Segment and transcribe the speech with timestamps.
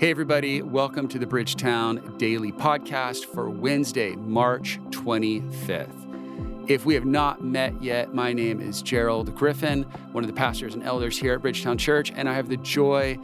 [0.00, 6.70] Hey, everybody, welcome to the Bridgetown Daily Podcast for Wednesday, March 25th.
[6.70, 9.82] If we have not met yet, my name is Gerald Griffin,
[10.12, 13.18] one of the pastors and elders here at Bridgetown Church, and I have the joy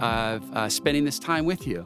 [0.00, 1.84] of uh, spending this time with you.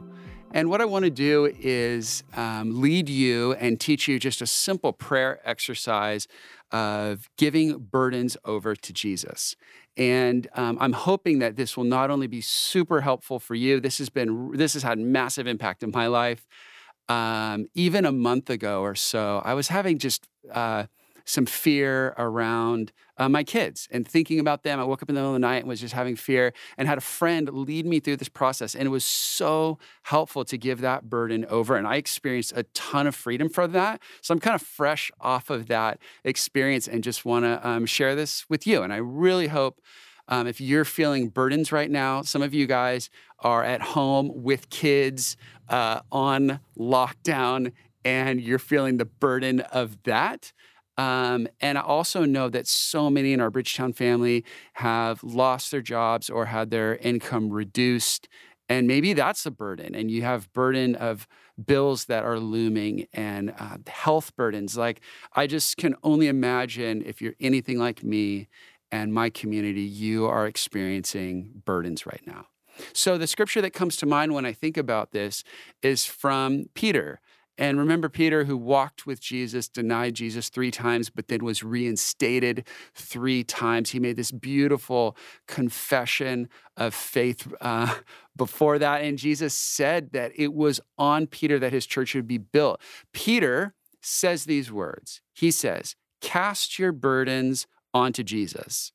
[0.51, 4.47] And what I want to do is um, lead you and teach you just a
[4.47, 6.29] simple prayer exercise
[6.75, 9.55] of giving burdens over to Jesus.
[9.97, 13.79] And um, I'm hoping that this will not only be super helpful for you.
[13.79, 16.45] This has been this has had massive impact in my life.
[17.09, 20.87] Um, even a month ago or so, I was having just uh,
[21.25, 24.81] some fear around uh, my kids and thinking about them.
[24.81, 26.89] I woke up in the middle of the night and was just having fear and
[26.89, 28.75] had a friend lead me through this process.
[28.75, 31.77] And it was so helpful to give that burden over.
[31.77, 34.03] And I experienced a ton of freedom from that.
[34.21, 38.15] So I'm kind of fresh off of that experience and just want to um, share
[38.15, 38.83] this with you.
[38.83, 39.81] And I really hope.
[40.27, 44.71] Um, if you're feeling burdens right now, some of you guys are at home with
[44.71, 45.37] kids
[45.69, 47.73] uh, on lockdown
[48.05, 50.53] and you're feeling the burden of that.
[50.97, 55.81] Um, and I also know that so many in our Bridgetown family have lost their
[55.83, 58.29] jobs or had their income reduced.
[58.69, 61.27] And maybe that's a burden, and you have burden of
[61.63, 64.77] bills that are looming and uh, health burdens.
[64.77, 65.03] Like,
[65.35, 68.49] I just can only imagine if you're anything like me
[68.91, 72.47] and my community, you are experiencing burdens right now.
[72.93, 75.45] So, the scripture that comes to mind when I think about this
[75.83, 77.21] is from Peter.
[77.57, 82.67] And remember Peter, who walked with Jesus, denied Jesus three times, but then was reinstated
[82.95, 83.91] three times.
[83.91, 87.95] He made this beautiful confession of faith uh,
[88.37, 89.03] before that.
[89.03, 92.81] And Jesus said that it was on Peter that his church would be built.
[93.13, 98.93] Peter says these words He says, Cast your burdens onto Jesus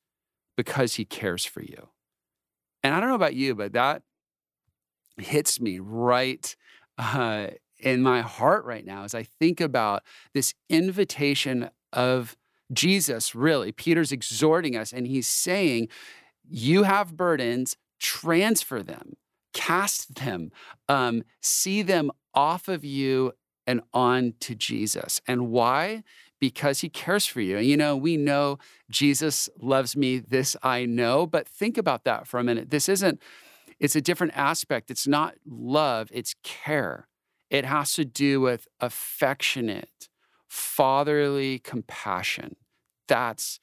[0.57, 1.89] because he cares for you.
[2.83, 4.01] And I don't know about you, but that
[5.17, 6.55] hits me right.
[6.97, 7.47] Uh,
[7.79, 12.35] in my heart right now as I think about this invitation of
[12.71, 13.71] Jesus, really.
[13.71, 15.87] Peter's exhorting us and he's saying,
[16.47, 19.15] You have burdens, transfer them,
[19.53, 20.51] cast them,
[20.87, 23.33] um, see them off of you
[23.65, 25.21] and on to Jesus.
[25.27, 26.03] And why?
[26.39, 27.57] Because he cares for you.
[27.57, 28.57] And you know, we know
[28.89, 32.69] Jesus loves me, this I know, but think about that for a minute.
[32.69, 33.21] This isn't,
[33.79, 34.89] it's a different aspect.
[34.89, 37.08] It's not love, it's care.
[37.49, 40.09] It has to do with affectionate,
[40.47, 42.55] fatherly compassion.
[43.07, 43.59] That's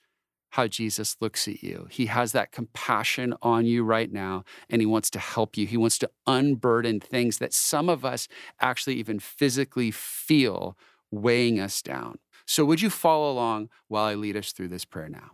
[0.51, 1.87] how Jesus looks at you.
[1.91, 5.67] He has that compassion on you right now, and He wants to help you.
[5.67, 8.27] He wants to unburden things that some of us
[8.61, 10.77] actually even physically feel
[11.11, 12.19] weighing us down.
[12.47, 15.33] So, would you follow along while I lead us through this prayer now?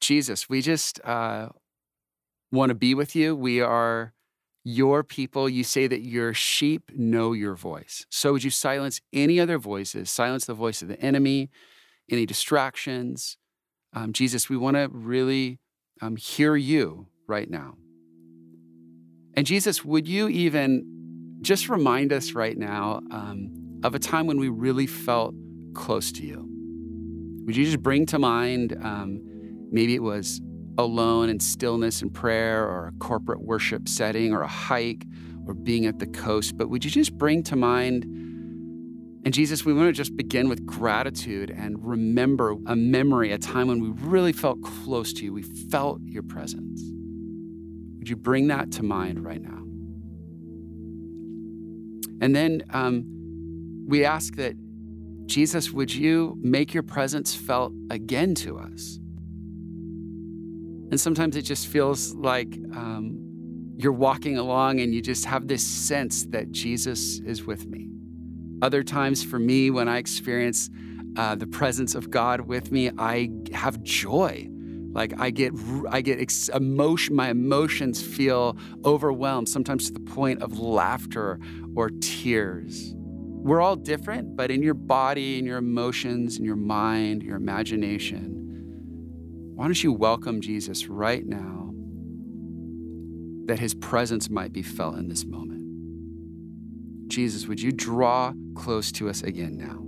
[0.00, 1.48] Jesus, we just uh,
[2.52, 3.34] want to be with you.
[3.34, 4.14] We are
[4.68, 8.04] your people, you say that your sheep know your voice.
[8.10, 11.48] So would you silence any other voices, silence the voice of the enemy,
[12.10, 13.38] any distractions?
[13.94, 15.58] Um, Jesus, we want to really
[16.02, 17.76] um, hear you right now.
[19.34, 24.38] And Jesus, would you even just remind us right now um, of a time when
[24.38, 25.34] we really felt
[25.72, 26.46] close to you?
[27.46, 29.22] Would you just bring to mind, um,
[29.70, 30.42] maybe it was
[30.78, 35.04] alone in stillness and prayer or a corporate worship setting or a hike
[35.46, 38.04] or being at the coast, but would you just bring to mind?
[39.24, 43.66] And Jesus, we want to just begin with gratitude and remember a memory, a time
[43.66, 45.32] when we really felt close to you.
[45.32, 46.82] We felt your presence.
[47.98, 49.58] Would you bring that to mind right now?
[52.20, 53.04] And then um,
[53.86, 54.54] we ask that,
[55.26, 58.98] Jesus, would you make your presence felt again to us?
[60.90, 65.66] And sometimes it just feels like um, you're walking along and you just have this
[65.66, 67.88] sense that Jesus is with me.
[68.62, 70.70] Other times for me, when I experience
[71.16, 74.48] uh, the presence of God with me, I have joy.
[74.92, 75.52] Like I get,
[75.90, 77.14] I get ex- emotion.
[77.14, 81.38] My emotions feel overwhelmed, sometimes to the point of laughter
[81.76, 82.94] or tears.
[82.96, 88.37] We're all different, but in your body, in your emotions, in your mind, your imagination,
[89.58, 91.72] why don't you welcome Jesus right now
[93.46, 97.10] that his presence might be felt in this moment?
[97.10, 99.82] Jesus, would you draw close to us again now?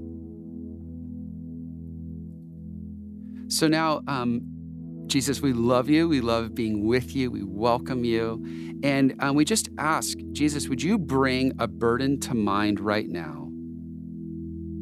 [3.46, 4.40] So now, um,
[5.06, 6.08] Jesus, we love you.
[6.08, 7.30] We love being with you.
[7.30, 8.44] We welcome you.
[8.82, 13.48] And um, we just ask, Jesus, would you bring a burden to mind right now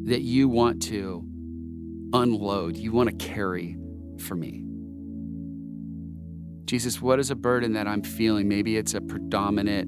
[0.05, 1.23] that you want to
[2.11, 3.77] unload, you want to carry
[4.17, 4.65] for me?
[6.69, 8.47] Jesus, what is a burden that I'm feeling?
[8.47, 9.87] Maybe it's a predominant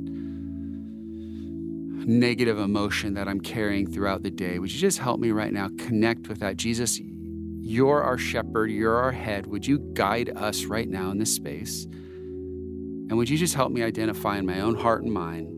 [2.07, 4.57] negative emotion that I'm carrying throughout the day.
[4.57, 6.57] Would you just help me right now connect with that?
[6.57, 9.45] Jesus, you're our shepherd, you're our head.
[9.45, 11.85] Would you guide us right now in this space?
[11.85, 15.49] And would you just help me identify in my own heart and mind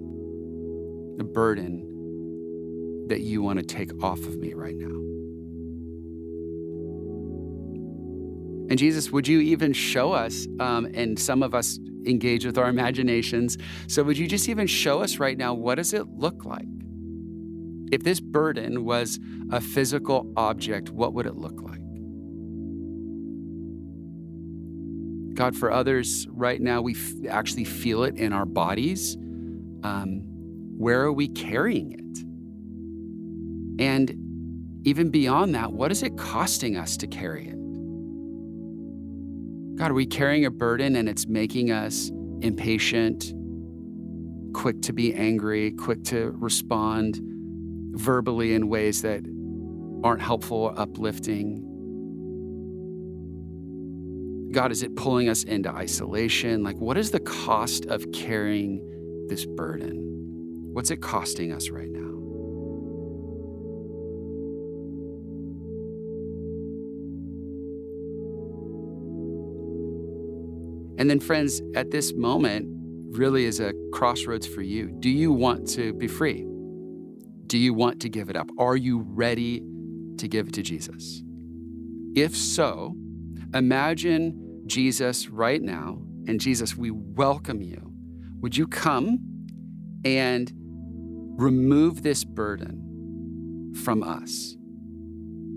[1.17, 5.12] the burden that you want to take off of me right now?
[8.69, 12.69] And Jesus, would you even show us, um, and some of us engage with our
[12.69, 13.57] imaginations.
[13.87, 16.67] So would you just even show us right now what does it look like?
[17.91, 19.19] If this burden was
[19.51, 21.79] a physical object, what would it look like?
[25.35, 29.15] God, for others right now, we f- actually feel it in our bodies.
[29.83, 30.21] Um,
[30.77, 31.99] where are we carrying it?
[33.83, 37.62] And even beyond that, what is it costing us to carry it?
[39.75, 42.11] God, are we carrying a burden and it's making us
[42.41, 43.33] impatient,
[44.53, 47.19] quick to be angry, quick to respond
[47.95, 49.23] verbally in ways that
[50.03, 51.69] aren't helpful or uplifting?
[54.51, 56.63] God, is it pulling us into isolation?
[56.63, 58.79] Like, what is the cost of carrying
[59.27, 60.01] this burden?
[60.73, 62.12] What's it costing us right now?
[71.03, 72.65] And then, friends, at this moment
[73.17, 74.89] really is a crossroads for you.
[75.01, 76.45] Do you want to be free?
[77.47, 78.49] Do you want to give it up?
[78.57, 79.61] Are you ready
[80.17, 81.21] to give it to Jesus?
[82.15, 82.95] If so,
[83.53, 87.91] imagine Jesus right now, and Jesus, we welcome you.
[88.39, 89.19] Would you come
[90.05, 90.49] and
[91.37, 94.55] remove this burden from us?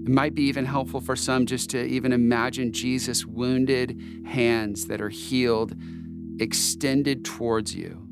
[0.06, 5.00] It might be even helpful for some just to even imagine Jesus' wounded hands that
[5.00, 5.74] are healed
[6.38, 8.06] extended towards you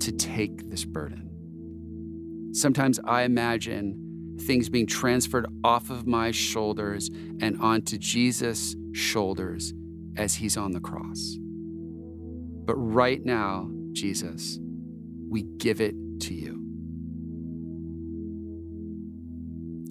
[0.00, 2.52] to take this burden.
[2.54, 7.10] Sometimes I imagine things being transferred off of my shoulders
[7.42, 9.74] and onto Jesus' shoulders
[10.16, 11.36] as he's on the cross.
[12.64, 14.58] But right now, Jesus,
[15.28, 16.55] we give it to you.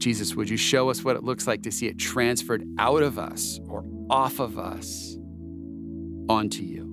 [0.06, 3.18] Jesus, would you show us what it looks like to see it transferred out of
[3.18, 5.18] us or off of us
[6.30, 6.84] onto you?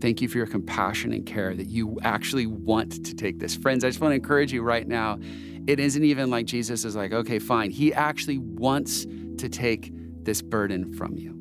[0.00, 3.54] Thank you for your compassion and care that you actually want to take this.
[3.54, 5.20] Friends, I just want to encourage you right now.
[5.68, 7.70] It isn't even like Jesus is like, okay, fine.
[7.70, 9.06] He actually wants
[9.38, 9.92] to take
[10.24, 11.32] this burden from you.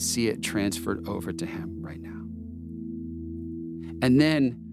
[0.00, 2.24] See it transferred over to him right now.
[4.00, 4.67] And then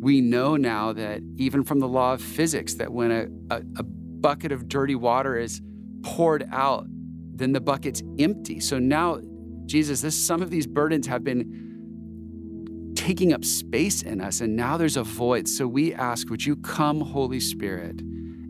[0.00, 3.82] we know now that even from the law of physics, that when a, a, a
[3.82, 5.60] bucket of dirty water is
[6.02, 6.86] poured out,
[7.34, 8.60] then the bucket's empty.
[8.60, 9.20] So now,
[9.66, 14.76] Jesus, this some of these burdens have been taking up space in us, and now
[14.76, 15.48] there's a void.
[15.48, 18.00] So we ask, would you come, Holy Spirit,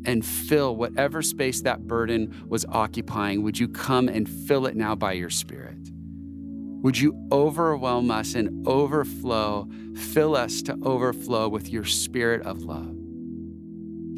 [0.04, 3.42] and fill whatever space that burden was occupying?
[3.42, 5.77] Would you come and fill it now by your Spirit?
[6.82, 12.94] Would you overwhelm us and overflow, fill us to overflow with your spirit of love?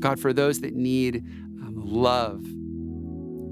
[0.00, 1.24] God, for those that need
[1.62, 2.44] um, love,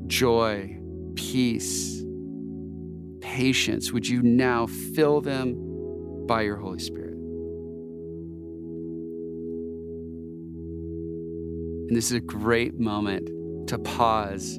[0.09, 0.79] joy,
[1.15, 2.03] peace,
[3.21, 7.15] patience, would you now fill them by your Holy Spirit?
[11.89, 13.31] And this is a great moment
[13.69, 14.59] to pause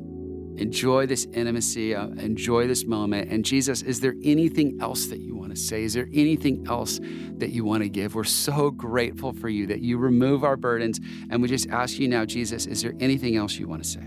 [0.60, 3.32] enjoy this intimacy, uh, enjoy this moment.
[3.32, 5.84] And Jesus, is there anything else that you want to say?
[5.84, 7.00] Is there anything else
[7.38, 8.16] that you want to give?
[8.16, 11.00] We're so grateful for you that you remove our burdens.
[11.30, 14.02] And we just ask you now, Jesus, is there anything else you want to say?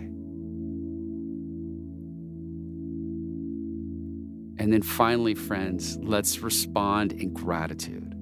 [4.58, 8.14] And then finally, friends, let's respond in gratitude.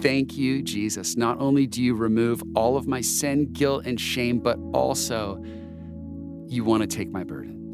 [0.00, 1.16] Thank you, Jesus.
[1.16, 5.42] Not only do you remove all of my sin, guilt, and shame, but also
[6.48, 7.54] you want to take my burdens.
[7.54, 7.65] Amen.